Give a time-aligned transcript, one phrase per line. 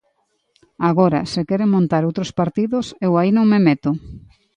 [0.89, 3.91] Agora, se queren montar outros partidos eu aí non me meto.